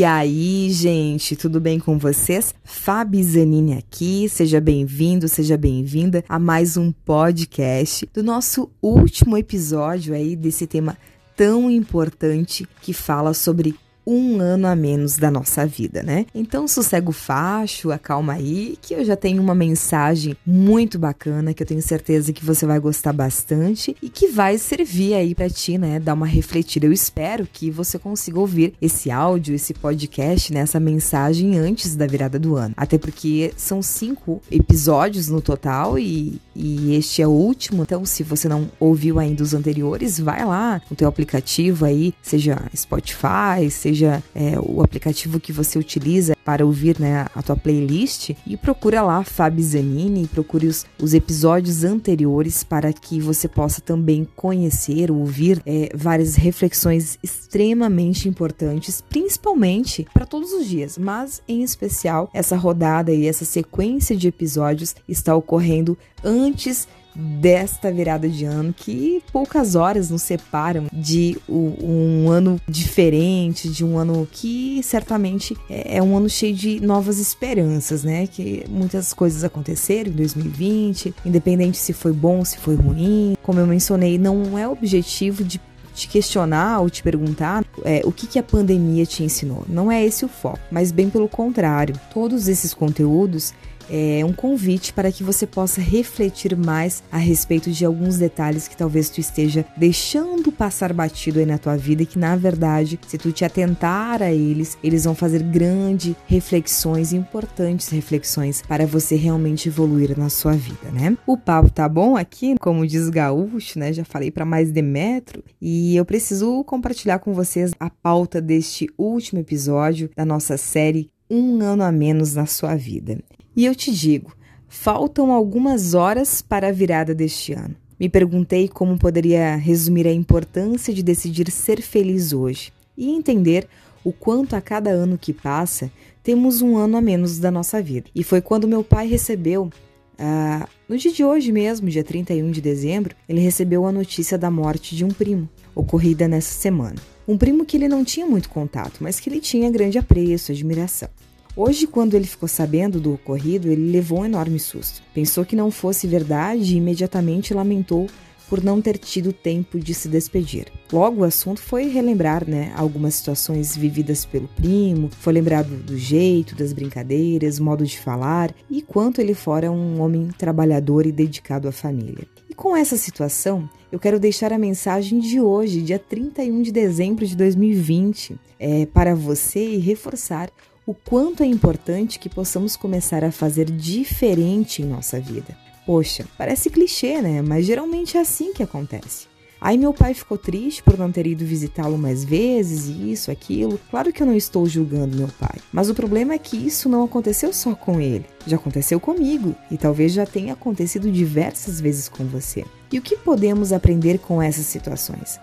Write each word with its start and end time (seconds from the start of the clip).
E 0.00 0.04
aí, 0.04 0.70
gente, 0.70 1.36
tudo 1.36 1.60
bem 1.60 1.78
com 1.78 1.98
vocês? 1.98 2.54
Fabi 2.64 3.22
Zanini 3.22 3.74
aqui, 3.74 4.30
seja 4.30 4.58
bem-vindo, 4.58 5.28
seja 5.28 5.58
bem-vinda 5.58 6.24
a 6.26 6.38
mais 6.38 6.78
um 6.78 6.90
podcast 6.90 8.08
do 8.10 8.22
nosso 8.22 8.70
último 8.80 9.36
episódio 9.36 10.14
aí 10.14 10.34
desse 10.34 10.66
tema 10.66 10.96
tão 11.36 11.70
importante 11.70 12.66
que 12.80 12.94
fala 12.94 13.34
sobre 13.34 13.74
um 14.06 14.40
ano 14.40 14.66
a 14.66 14.74
menos 14.74 15.16
da 15.16 15.30
nossa 15.30 15.66
vida, 15.66 16.02
né? 16.02 16.26
Então 16.34 16.66
sossega 16.66 17.08
o 17.08 17.12
facho, 17.12 17.92
acalma 17.92 18.34
aí, 18.34 18.76
que 18.80 18.94
eu 18.94 19.04
já 19.04 19.16
tenho 19.16 19.42
uma 19.42 19.54
mensagem 19.54 20.36
muito 20.44 20.98
bacana 20.98 21.54
que 21.54 21.62
eu 21.62 21.66
tenho 21.66 21.82
certeza 21.82 22.32
que 22.32 22.44
você 22.44 22.66
vai 22.66 22.78
gostar 22.78 23.12
bastante 23.12 23.96
e 24.02 24.08
que 24.08 24.28
vai 24.28 24.58
servir 24.58 25.14
aí 25.14 25.34
para 25.34 25.48
ti, 25.48 25.78
né? 25.78 26.00
Dar 26.00 26.14
uma 26.14 26.26
refletida. 26.26 26.86
Eu 26.86 26.92
espero 26.92 27.46
que 27.50 27.70
você 27.70 27.98
consiga 27.98 28.40
ouvir 28.40 28.74
esse 28.80 29.10
áudio, 29.10 29.54
esse 29.54 29.74
podcast, 29.74 30.52
né? 30.52 30.60
Essa 30.60 30.80
mensagem 30.80 31.58
antes 31.58 31.94
da 31.94 32.06
virada 32.06 32.38
do 32.38 32.56
ano. 32.56 32.74
Até 32.76 32.98
porque 32.98 33.52
são 33.56 33.82
cinco 33.82 34.42
episódios 34.50 35.28
no 35.28 35.40
total 35.40 35.98
e, 35.98 36.40
e 36.54 36.94
este 36.96 37.22
é 37.22 37.26
o 37.26 37.30
último. 37.30 37.82
Então, 37.82 38.04
se 38.04 38.22
você 38.22 38.48
não 38.48 38.70
ouviu 38.80 39.18
ainda 39.18 39.42
os 39.42 39.54
anteriores, 39.54 40.18
vai 40.18 40.44
lá 40.44 40.80
no 40.90 40.96
teu 40.96 41.08
aplicativo 41.08 41.84
aí, 41.84 42.14
seja 42.22 42.60
Spotify, 42.74 43.70
seja 43.70 43.89
seja 43.90 44.22
é, 44.34 44.54
o 44.60 44.82
aplicativo 44.82 45.40
que 45.40 45.52
você 45.52 45.78
utiliza 45.78 46.34
para 46.50 46.66
ouvir 46.66 46.98
né, 46.98 47.26
a 47.32 47.42
tua 47.42 47.54
playlist. 47.54 48.30
E 48.44 48.56
procura 48.56 49.02
lá 49.02 49.22
Fabi 49.22 49.62
Zanini, 49.62 50.26
procure 50.26 50.66
os, 50.66 50.84
os 51.00 51.14
episódios 51.14 51.84
anteriores 51.84 52.64
para 52.64 52.92
que 52.92 53.20
você 53.20 53.46
possa 53.46 53.80
também 53.80 54.26
conhecer, 54.34 55.12
ouvir 55.12 55.62
é, 55.64 55.90
várias 55.94 56.34
reflexões 56.34 57.20
extremamente 57.22 58.28
importantes, 58.28 59.00
principalmente 59.00 60.08
para 60.12 60.26
todos 60.26 60.52
os 60.52 60.66
dias, 60.66 60.98
mas 60.98 61.40
em 61.46 61.62
especial 61.62 62.28
essa 62.34 62.56
rodada 62.56 63.12
e 63.12 63.28
essa 63.28 63.44
sequência 63.44 64.16
de 64.16 64.26
episódios 64.26 64.96
está 65.06 65.36
ocorrendo 65.36 65.96
antes 66.24 66.88
desta 67.14 67.90
virada 67.90 68.28
de 68.28 68.44
ano, 68.44 68.72
que 68.72 69.22
poucas 69.32 69.74
horas 69.74 70.10
nos 70.10 70.22
separam 70.22 70.86
de 70.92 71.36
um 71.48 72.28
ano 72.30 72.60
diferente, 72.68 73.68
de 73.68 73.84
um 73.84 73.98
ano 73.98 74.28
que 74.30 74.80
certamente 74.82 75.56
é, 75.68 75.98
é 75.98 76.02
um 76.02 76.16
ano 76.16 76.28
cheio 76.40 76.54
de 76.54 76.80
novas 76.80 77.18
esperanças, 77.18 78.02
né? 78.02 78.26
Que 78.26 78.64
muitas 78.68 79.12
coisas 79.12 79.44
aconteceram 79.44 80.10
em 80.10 80.14
2020, 80.14 81.14
independente 81.24 81.76
se 81.76 81.92
foi 81.92 82.12
bom, 82.12 82.44
se 82.44 82.58
foi 82.58 82.74
ruim. 82.74 83.36
Como 83.42 83.60
eu 83.60 83.66
mencionei, 83.66 84.18
não 84.18 84.58
é 84.58 84.66
objetivo 84.66 85.44
de 85.44 85.60
te 85.94 86.08
questionar 86.08 86.80
ou 86.80 86.88
te 86.88 87.02
perguntar 87.02 87.64
é, 87.84 88.02
o 88.04 88.12
que, 88.12 88.26
que 88.26 88.38
a 88.38 88.42
pandemia 88.42 89.06
te 89.06 89.22
ensinou. 89.22 89.64
Não 89.68 89.90
é 89.90 90.04
esse 90.04 90.24
o 90.24 90.28
foco, 90.28 90.60
mas 90.70 90.92
bem 90.92 91.10
pelo 91.10 91.28
contrário. 91.28 91.98
Todos 92.12 92.48
esses 92.48 92.74
conteúdos 92.74 93.52
é 93.90 94.24
um 94.24 94.32
convite 94.32 94.92
para 94.92 95.10
que 95.10 95.24
você 95.24 95.46
possa 95.46 95.80
refletir 95.80 96.56
mais 96.56 97.02
a 97.10 97.18
respeito 97.18 97.70
de 97.70 97.84
alguns 97.84 98.16
detalhes 98.16 98.68
que 98.68 98.76
talvez 98.76 99.10
tu 99.10 99.18
esteja 99.20 99.66
deixando 99.76 100.52
passar 100.52 100.92
batido 100.92 101.40
aí 101.40 101.46
na 101.46 101.58
tua 101.58 101.76
vida 101.76 102.04
e 102.04 102.06
que 102.06 102.18
na 102.18 102.36
verdade, 102.36 102.98
se 103.06 103.18
tu 103.18 103.32
te 103.32 103.44
atentar 103.44 104.22
a 104.22 104.32
eles, 104.32 104.78
eles 104.82 105.04
vão 105.04 105.14
fazer 105.14 105.42
grandes 105.42 106.14
reflexões, 106.26 107.12
importantes 107.12 107.88
reflexões 107.88 108.62
para 108.62 108.86
você 108.86 109.16
realmente 109.16 109.68
evoluir 109.68 110.16
na 110.16 110.28
sua 110.28 110.52
vida, 110.52 110.90
né? 110.92 111.16
O 111.26 111.36
papo 111.36 111.70
tá 111.70 111.88
bom 111.88 112.16
aqui, 112.16 112.54
como 112.60 112.86
diz 112.86 113.08
Gaúcho, 113.08 113.78
né? 113.78 113.92
Já 113.92 114.04
falei 114.04 114.30
para 114.30 114.44
mais 114.44 114.70
de 114.70 114.82
metro 114.82 115.42
e 115.60 115.96
eu 115.96 116.04
preciso 116.04 116.62
compartilhar 116.64 117.18
com 117.18 117.34
vocês 117.34 117.69
a 117.78 117.90
pauta 117.90 118.40
deste 118.40 118.88
último 118.98 119.40
episódio 119.40 120.10
da 120.16 120.24
nossa 120.24 120.56
série 120.56 121.10
um 121.30 121.60
ano 121.62 121.84
a 121.84 121.92
menos 121.92 122.34
na 122.34 122.46
sua 122.46 122.74
vida. 122.74 123.18
E 123.54 123.64
eu 123.64 123.74
te 123.74 123.92
digo, 123.92 124.34
faltam 124.68 125.32
algumas 125.32 125.94
horas 125.94 126.42
para 126.42 126.68
a 126.68 126.72
virada 126.72 127.14
deste 127.14 127.52
ano. 127.52 127.76
Me 127.98 128.08
perguntei 128.08 128.66
como 128.66 128.98
poderia 128.98 129.54
resumir 129.56 130.06
a 130.06 130.12
importância 130.12 130.92
de 130.92 131.02
decidir 131.02 131.50
ser 131.50 131.82
feliz 131.82 132.32
hoje 132.32 132.72
e 132.96 133.10
entender 133.10 133.68
o 134.02 134.12
quanto 134.12 134.56
a 134.56 134.60
cada 134.60 134.90
ano 134.90 135.18
que 135.18 135.32
passa 135.32 135.90
temos 136.22 136.62
um 136.62 136.76
ano 136.76 136.96
a 136.96 137.00
menos 137.00 137.38
da 137.38 137.50
nossa 137.50 137.82
vida. 137.82 138.08
E 138.14 138.24
foi 138.24 138.40
quando 138.40 138.68
meu 138.68 138.82
pai 138.82 139.06
recebeu, 139.06 139.70
ah, 140.18 140.66
no 140.88 140.96
dia 140.96 141.12
de 141.12 141.24
hoje 141.24 141.52
mesmo, 141.52 141.88
dia 141.88 142.04
31 142.04 142.50
de 142.50 142.60
dezembro, 142.60 143.14
ele 143.28 143.40
recebeu 143.40 143.86
a 143.86 143.92
notícia 143.92 144.38
da 144.38 144.50
morte 144.50 144.96
de 144.96 145.04
um 145.04 145.08
primo, 145.08 145.48
ocorrida 145.74 146.26
nessa 146.26 146.52
semana. 146.52 146.96
Um 147.30 147.38
primo 147.38 147.64
que 147.64 147.76
ele 147.76 147.86
não 147.86 148.04
tinha 148.04 148.26
muito 148.26 148.48
contato, 148.48 148.94
mas 148.98 149.20
que 149.20 149.30
ele 149.30 149.38
tinha 149.38 149.70
grande 149.70 149.96
apreço, 149.96 150.50
admiração. 150.50 151.08
Hoje, 151.54 151.86
quando 151.86 152.14
ele 152.14 152.26
ficou 152.26 152.48
sabendo 152.48 152.98
do 152.98 153.14
ocorrido, 153.14 153.70
ele 153.70 153.92
levou 153.92 154.22
um 154.22 154.24
enorme 154.24 154.58
susto. 154.58 155.00
Pensou 155.14 155.44
que 155.44 155.54
não 155.54 155.70
fosse 155.70 156.08
verdade 156.08 156.74
e 156.74 156.78
imediatamente 156.78 157.54
lamentou 157.54 158.08
por 158.48 158.64
não 158.64 158.82
ter 158.82 158.98
tido 158.98 159.32
tempo 159.32 159.78
de 159.78 159.94
se 159.94 160.08
despedir. 160.08 160.66
Logo, 160.92 161.20
o 161.20 161.24
assunto 161.24 161.62
foi 161.62 161.86
relembrar 161.86 162.44
né, 162.50 162.72
algumas 162.74 163.14
situações 163.14 163.76
vividas 163.76 164.24
pelo 164.24 164.48
primo, 164.48 165.08
foi 165.20 165.32
lembrado 165.32 165.68
do 165.84 165.96
jeito, 165.96 166.56
das 166.56 166.72
brincadeiras, 166.72 167.60
modo 167.60 167.86
de 167.86 167.96
falar 167.96 168.52
e 168.68 168.82
quanto 168.82 169.20
ele 169.20 169.34
fora 169.34 169.70
um 169.70 170.00
homem 170.00 170.30
trabalhador 170.36 171.06
e 171.06 171.12
dedicado 171.12 171.68
à 171.68 171.72
família. 171.72 172.26
E 172.48 172.54
com 172.54 172.76
essa 172.76 172.96
situação, 172.96 173.70
eu 173.92 173.98
quero 173.98 174.20
deixar 174.20 174.52
a 174.52 174.58
mensagem 174.58 175.18
de 175.18 175.40
hoje, 175.40 175.82
dia 175.82 175.98
31 175.98 176.62
de 176.62 176.70
dezembro 176.70 177.26
de 177.26 177.36
2020, 177.36 178.38
é, 178.58 178.86
para 178.86 179.14
você 179.14 179.64
e 179.64 179.78
reforçar 179.78 180.50
o 180.86 180.94
quanto 180.94 181.42
é 181.42 181.46
importante 181.46 182.18
que 182.18 182.28
possamos 182.28 182.76
começar 182.76 183.24
a 183.24 183.32
fazer 183.32 183.70
diferente 183.70 184.82
em 184.82 184.86
nossa 184.86 185.20
vida. 185.20 185.56
Poxa, 185.84 186.24
parece 186.38 186.70
clichê, 186.70 187.20
né? 187.20 187.42
Mas 187.42 187.66
geralmente 187.66 188.16
é 188.16 188.20
assim 188.20 188.52
que 188.52 188.62
acontece. 188.62 189.28
Aí 189.60 189.76
meu 189.76 189.92
pai 189.92 190.14
ficou 190.14 190.38
triste 190.38 190.82
por 190.82 190.96
não 190.96 191.12
ter 191.12 191.26
ido 191.26 191.44
visitá-lo 191.44 191.98
mais 191.98 192.24
vezes, 192.24 192.86
isso, 192.86 193.30
aquilo. 193.30 193.78
Claro 193.90 194.12
que 194.12 194.22
eu 194.22 194.26
não 194.26 194.34
estou 194.34 194.66
julgando 194.66 195.16
meu 195.16 195.28
pai, 195.38 195.58
mas 195.70 195.90
o 195.90 195.94
problema 195.94 196.32
é 196.32 196.38
que 196.38 196.56
isso 196.56 196.88
não 196.88 197.04
aconteceu 197.04 197.52
só 197.52 197.74
com 197.74 198.00
ele, 198.00 198.24
já 198.46 198.56
aconteceu 198.56 198.98
comigo 198.98 199.54
e 199.70 199.76
talvez 199.76 200.12
já 200.12 200.24
tenha 200.24 200.54
acontecido 200.54 201.10
diversas 201.10 201.78
vezes 201.78 202.08
com 202.08 202.24
você. 202.24 202.64
E 202.92 202.98
o 202.98 203.02
que 203.02 203.16
podemos 203.16 203.72
aprender 203.72 204.18
com 204.18 204.42
essas 204.42 204.66
situações? 204.66 205.38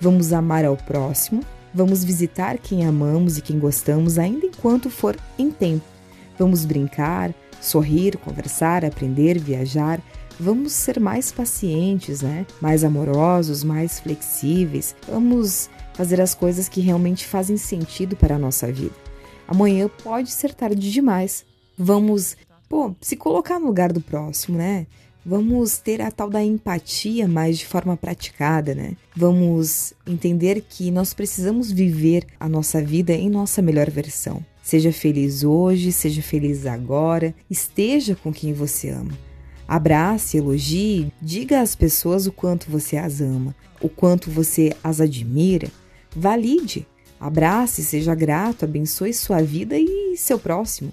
Vamos 0.00 0.32
amar 0.32 0.64
ao 0.64 0.76
próximo, 0.76 1.42
Vamos 1.74 2.04
visitar 2.04 2.58
quem 2.58 2.84
amamos 2.84 3.38
e 3.38 3.40
quem 3.40 3.58
gostamos, 3.58 4.18
ainda 4.18 4.44
enquanto 4.44 4.90
for 4.90 5.16
em 5.38 5.50
tempo. 5.50 5.84
Vamos 6.38 6.66
brincar, 6.66 7.34
sorrir, 7.62 8.18
conversar, 8.18 8.84
aprender, 8.84 9.38
viajar. 9.38 9.98
Vamos 10.38 10.72
ser 10.72 11.00
mais 11.00 11.32
pacientes, 11.32 12.20
né? 12.20 12.46
Mais 12.60 12.84
amorosos, 12.84 13.64
mais 13.64 14.00
flexíveis. 14.00 14.94
Vamos 15.08 15.70
fazer 15.94 16.20
as 16.20 16.34
coisas 16.34 16.68
que 16.68 16.80
realmente 16.80 17.26
fazem 17.26 17.56
sentido 17.56 18.16
para 18.16 18.36
a 18.36 18.38
nossa 18.38 18.70
vida. 18.70 18.94
Amanhã 19.48 19.88
pode 20.02 20.30
ser 20.30 20.52
tarde 20.52 20.92
demais. 20.92 21.44
Vamos, 21.78 22.36
pô, 22.68 22.94
se 23.00 23.16
colocar 23.16 23.58
no 23.58 23.66
lugar 23.66 23.92
do 23.92 24.00
próximo, 24.00 24.58
né? 24.58 24.86
Vamos 25.24 25.78
ter 25.78 26.00
a 26.00 26.10
tal 26.10 26.28
da 26.28 26.42
empatia 26.42 27.28
mais 27.28 27.58
de 27.58 27.66
forma 27.66 27.96
praticada, 27.96 28.74
né? 28.74 28.96
Vamos 29.16 29.94
entender 30.04 30.64
que 30.68 30.90
nós 30.90 31.14
precisamos 31.14 31.70
viver 31.70 32.26
a 32.40 32.48
nossa 32.48 32.82
vida 32.82 33.12
em 33.12 33.30
nossa 33.30 33.62
melhor 33.62 33.88
versão. 33.88 34.44
Seja 34.62 34.92
feliz 34.92 35.44
hoje, 35.44 35.92
seja 35.92 36.20
feliz 36.22 36.66
agora, 36.66 37.32
esteja 37.48 38.16
com 38.16 38.32
quem 38.32 38.52
você 38.52 38.90
ama. 38.90 39.12
Abrace, 39.66 40.36
elogie, 40.36 41.12
diga 41.22 41.60
às 41.60 41.76
pessoas 41.76 42.26
o 42.26 42.32
quanto 42.32 42.68
você 42.68 42.96
as 42.96 43.20
ama, 43.20 43.54
o 43.80 43.88
quanto 43.88 44.28
você 44.28 44.74
as 44.82 45.00
admira. 45.00 45.68
Valide, 46.14 46.86
abrace, 47.18 47.82
seja 47.84 48.14
grato, 48.14 48.64
abençoe 48.64 49.14
sua 49.14 49.40
vida 49.40 49.76
e 49.78 50.16
seu 50.16 50.38
próximo. 50.38 50.92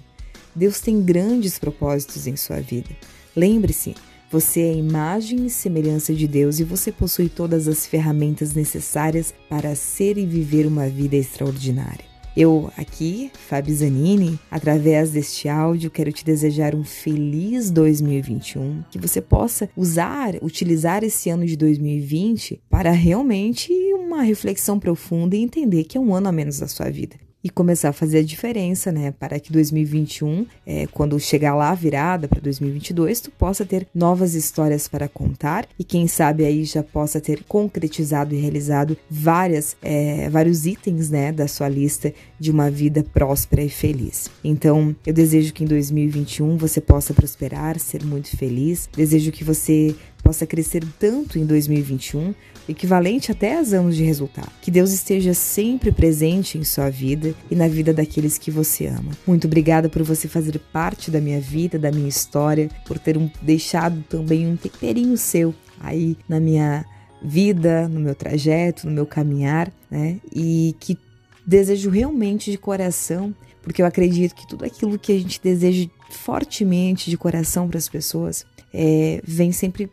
Deus 0.54 0.80
tem 0.80 1.02
grandes 1.02 1.58
propósitos 1.58 2.26
em 2.26 2.36
sua 2.36 2.60
vida. 2.60 2.90
Lembre-se, 3.36 3.94
você 4.30 4.60
é 4.60 4.72
imagem 4.72 5.46
e 5.46 5.50
semelhança 5.50 6.14
de 6.14 6.28
Deus 6.28 6.60
e 6.60 6.64
você 6.64 6.92
possui 6.92 7.28
todas 7.28 7.66
as 7.66 7.84
ferramentas 7.84 8.54
necessárias 8.54 9.34
para 9.48 9.74
ser 9.74 10.16
e 10.16 10.24
viver 10.24 10.66
uma 10.66 10.88
vida 10.88 11.16
extraordinária. 11.16 12.08
Eu 12.36 12.70
aqui, 12.76 13.32
Fabi 13.34 13.74
Zanini, 13.74 14.38
através 14.48 15.10
deste 15.10 15.48
áudio, 15.48 15.90
quero 15.90 16.12
te 16.12 16.24
desejar 16.24 16.76
um 16.76 16.84
feliz 16.84 17.72
2021, 17.72 18.84
que 18.88 19.00
você 19.00 19.20
possa 19.20 19.68
usar, 19.76 20.36
utilizar 20.40 21.02
esse 21.02 21.28
ano 21.28 21.44
de 21.44 21.56
2020 21.56 22.62
para 22.70 22.92
realmente 22.92 23.72
uma 23.94 24.22
reflexão 24.22 24.78
profunda 24.78 25.34
e 25.34 25.42
entender 25.42 25.82
que 25.82 25.98
é 25.98 26.00
um 26.00 26.14
ano 26.14 26.28
a 26.28 26.32
menos 26.32 26.60
da 26.60 26.68
sua 26.68 26.88
vida. 26.88 27.16
E 27.42 27.50
começar 27.50 27.90
a 27.90 27.92
fazer 27.92 28.18
a 28.18 28.22
diferença, 28.22 28.92
né? 28.92 29.12
Para 29.18 29.38
que 29.40 29.52
2021, 29.52 30.46
é, 30.66 30.86
quando 30.88 31.18
chegar 31.18 31.54
lá 31.54 31.74
virada 31.74 32.28
para 32.28 32.40
2022, 32.40 33.20
tu 33.20 33.30
possa 33.30 33.64
ter 33.64 33.86
novas 33.94 34.34
histórias 34.34 34.86
para 34.86 35.08
contar 35.08 35.66
e 35.78 35.84
quem 35.84 36.06
sabe 36.06 36.44
aí 36.44 36.64
já 36.64 36.82
possa 36.82 37.20
ter 37.20 37.42
concretizado 37.44 38.34
e 38.34 38.38
realizado 38.38 38.96
várias, 39.10 39.76
é, 39.82 40.28
vários 40.28 40.66
itens, 40.66 41.10
né, 41.10 41.32
da 41.32 41.48
sua 41.48 41.68
lista 41.68 42.12
de 42.38 42.50
uma 42.50 42.70
vida 42.70 43.02
próspera 43.02 43.62
e 43.62 43.68
feliz. 43.68 44.30
Então, 44.44 44.94
eu 45.06 45.12
desejo 45.12 45.52
que 45.52 45.64
em 45.64 45.66
2021 45.66 46.56
você 46.56 46.80
possa 46.80 47.14
prosperar, 47.14 47.78
ser 47.78 48.04
muito 48.04 48.36
feliz. 48.36 48.88
Desejo 48.94 49.32
que 49.32 49.44
você 49.44 49.94
possa 50.20 50.46
crescer 50.46 50.84
tanto 50.98 51.38
em 51.38 51.46
2021, 51.46 52.34
equivalente 52.68 53.32
até 53.32 53.56
a 53.56 53.60
anos 53.60 53.96
de 53.96 54.04
resultado. 54.04 54.50
Que 54.60 54.70
Deus 54.70 54.92
esteja 54.92 55.34
sempre 55.34 55.90
presente 55.92 56.58
em 56.58 56.64
sua 56.64 56.90
vida 56.90 57.34
e 57.50 57.54
na 57.54 57.68
vida 57.68 57.92
daqueles 57.92 58.38
que 58.38 58.50
você 58.50 58.86
ama. 58.86 59.12
Muito 59.26 59.46
obrigada 59.46 59.88
por 59.88 60.02
você 60.02 60.28
fazer 60.28 60.58
parte 60.72 61.10
da 61.10 61.20
minha 61.20 61.40
vida, 61.40 61.78
da 61.78 61.90
minha 61.90 62.08
história, 62.08 62.68
por 62.86 62.98
ter 62.98 63.16
um, 63.16 63.30
deixado 63.42 64.02
também 64.08 64.46
um 64.46 64.56
temperinho 64.56 65.16
seu 65.16 65.54
aí 65.80 66.16
na 66.28 66.38
minha 66.38 66.84
vida, 67.22 67.88
no 67.88 68.00
meu 68.00 68.14
trajeto, 68.14 68.86
no 68.86 68.92
meu 68.92 69.06
caminhar, 69.06 69.72
né? 69.90 70.18
E 70.34 70.74
que 70.80 70.98
desejo 71.46 71.90
realmente 71.90 72.50
de 72.50 72.58
coração, 72.58 73.34
porque 73.62 73.82
eu 73.82 73.86
acredito 73.86 74.34
que 74.34 74.46
tudo 74.46 74.64
aquilo 74.64 74.98
que 74.98 75.12
a 75.12 75.18
gente 75.18 75.40
deseja 75.42 75.88
fortemente 76.10 77.10
de 77.10 77.16
coração 77.16 77.68
para 77.68 77.78
as 77.78 77.88
pessoas 77.88 78.44
é, 78.72 79.20
vem 79.24 79.52
sempre 79.52 79.90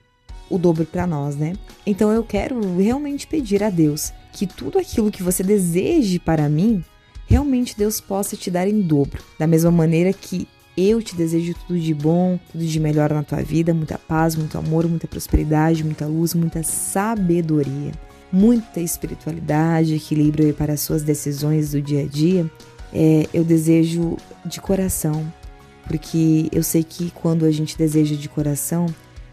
o 0.50 0.58
dobro 0.58 0.86
para 0.86 1.08
nós, 1.08 1.36
né? 1.36 1.54
Então 1.86 2.12
eu 2.12 2.24
quero 2.24 2.78
realmente 2.78 3.28
pedir 3.28 3.64
a 3.64 3.70
Deus 3.70 4.14
que 4.32 4.46
tudo 4.46 4.78
aquilo 4.78 5.12
que 5.12 5.24
você 5.24 5.44
deseje 5.44 6.20
para 6.20 6.48
mim, 6.48 6.84
realmente 7.26 7.78
Deus 7.78 8.00
possa 8.00 8.36
te 8.36 8.52
dar 8.52 8.68
em 8.68 8.82
dobro. 8.82 9.24
Da 9.38 9.48
mesma 9.48 9.72
maneira 9.72 10.14
que 10.14 10.48
eu 10.78 11.02
te 11.02 11.16
desejo 11.16 11.56
tudo 11.66 11.80
de 11.80 11.94
bom, 11.94 12.40
tudo 12.52 12.64
de 12.64 12.80
melhor 12.80 13.12
na 13.12 13.24
tua 13.24 13.42
vida, 13.42 13.74
muita 13.74 13.98
paz, 13.98 14.36
muito 14.36 14.58
amor, 14.58 14.88
muita 14.88 15.08
prosperidade, 15.08 15.84
muita 15.84 16.06
luz, 16.06 16.36
muita 16.36 16.62
sabedoria, 16.62 17.92
muita 18.32 18.80
espiritualidade, 18.80 19.96
equilíbrio 19.96 20.54
para 20.54 20.74
as 20.74 20.82
suas 20.82 21.02
decisões 21.02 21.72
do 21.72 21.82
dia 21.82 22.04
a 22.04 22.06
dia. 22.06 22.50
É, 22.94 23.28
eu 23.34 23.44
desejo 23.44 24.18
de 24.46 24.62
coração, 24.62 25.26
porque 25.88 26.48
eu 26.52 26.62
sei 26.62 26.84
que 26.84 27.10
quando 27.10 27.46
a 27.46 27.52
gente 27.52 27.76
deseja 27.76 28.16
de 28.16 28.30
coração, 28.30 28.86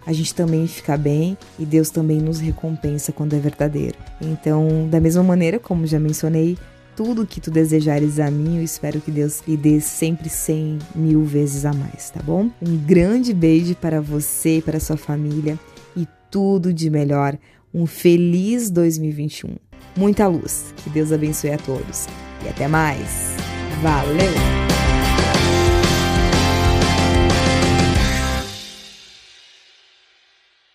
a 0.07 0.13
gente 0.13 0.35
também 0.35 0.67
fica 0.67 0.97
bem 0.97 1.37
e 1.59 1.65
Deus 1.65 1.91
também 1.91 2.19
nos 2.19 2.41
recompensa 2.41 3.13
quando 3.13 3.35
é 3.35 3.39
verdadeiro. 3.39 3.97
Então, 4.21 4.89
da 4.91 5.01
mesma 5.01 5.23
maneira, 5.23 5.59
como 5.59 5.87
já 5.87 5.99
mencionei, 5.99 6.59
tudo 6.97 7.27
que 7.27 7.41
tu 7.41 7.51
desejares 7.51 8.21
a 8.21 8.31
mim, 8.31 8.59
eu 8.59 8.63
espero 8.63 9.01
que 9.01 9.11
Deus 9.11 9.43
lhe 9.47 9.57
dê 9.57 9.81
sempre 9.81 10.29
cem 10.29 10.79
mil 10.95 11.25
vezes 11.25 11.65
a 11.65 11.73
mais, 11.73 12.11
tá 12.11 12.21
bom? 12.23 12.51
Um 12.63 12.77
grande 12.77 13.35
beijo 13.35 13.75
para 13.75 14.01
você 14.01 14.59
e 14.59 14.63
para 14.63 14.79
sua 14.79 14.97
família 14.97 15.59
e 15.97 16.07
tudo 16.31 16.73
de 16.73 16.89
melhor. 16.91 17.37
Um 17.73 17.87
feliz 17.87 18.71
2021. 18.71 19.57
Muita 19.97 20.27
luz. 20.29 20.73
Que 20.77 20.91
Deus 20.91 21.13
abençoe 21.13 21.51
a 21.51 21.59
todos. 21.59 22.07
E 22.45 22.49
até 22.49 22.69
mais. 22.69 23.35
Valeu! 23.83 24.64